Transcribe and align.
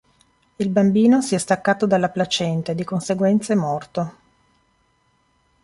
Il 0.55 0.69
bambino 0.69 1.21
si 1.21 1.35
è 1.35 1.37
staccato 1.37 1.85
dalla 1.85 2.09
placenta 2.09 2.71
e 2.71 2.73
di 2.73 2.83
conseguenza 2.83 3.53
è 3.53 3.55
morto. 3.55 4.13